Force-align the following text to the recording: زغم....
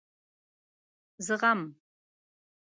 زغم.... 1.27 1.59